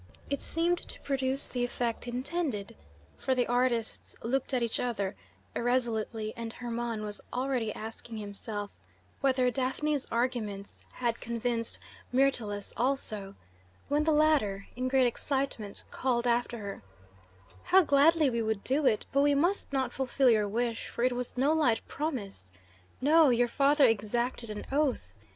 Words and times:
It 0.31 0.41
seemed 0.41 0.79
to 0.79 0.99
produce 1.01 1.47
the 1.47 1.63
effect 1.63 2.07
intended, 2.07 2.75
for 3.19 3.35
the 3.35 3.45
artists 3.45 4.15
looked 4.23 4.51
at 4.51 4.63
each 4.63 4.79
other 4.79 5.15
irresolutely, 5.55 6.33
and 6.35 6.51
Hermon 6.53 7.03
was 7.03 7.21
already 7.31 7.71
asking 7.73 8.17
himself 8.17 8.71
whether 9.19 9.51
Daphne's 9.51 10.07
arguments 10.11 10.87
had 10.93 11.21
convinced 11.21 11.77
Myrtilus 12.11 12.73
also, 12.75 13.35
when 13.89 14.03
the 14.03 14.11
latter, 14.11 14.65
in 14.75 14.87
great 14.87 15.05
excitement, 15.05 15.83
called 15.91 16.25
after 16.25 16.57
her: 16.57 16.81
"How 17.65 17.83
gladly 17.83 18.27
we 18.27 18.41
would 18.41 18.63
do 18.63 18.87
it, 18.87 19.05
but 19.11 19.21
we 19.21 19.35
must 19.35 19.71
not 19.71 19.93
fulfil 19.93 20.31
your 20.31 20.47
wish, 20.47 20.87
for 20.87 21.03
it 21.03 21.11
was 21.11 21.37
no 21.37 21.53
light 21.53 21.87
promise 21.87 22.51
no, 23.01 23.29
your 23.29 23.47
father 23.47 23.85
exacted 23.85 24.49
an 24.49 24.65
oath. 24.71 25.13